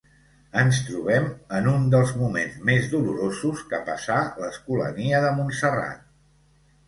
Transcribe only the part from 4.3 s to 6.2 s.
l'Escolania de Montserrat.